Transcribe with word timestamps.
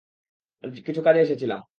কিছু 0.85 1.01
কাজে 1.01 1.19
এসেছিলাম। 1.21 1.61